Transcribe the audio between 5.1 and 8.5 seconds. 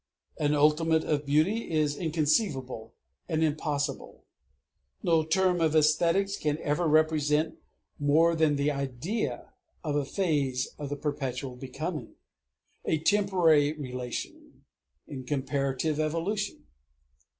term of æsthetics can ever represent more